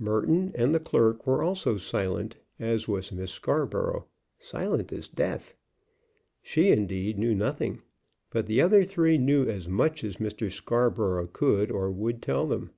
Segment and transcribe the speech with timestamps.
[0.00, 5.54] Merton and the clerk were also silent, as was Miss Scarborough, silent as death.
[6.42, 7.82] She, indeed, knew nothing,
[8.30, 10.50] but the other three knew as much as Mr.
[10.50, 12.72] Scarborough could or would tell them.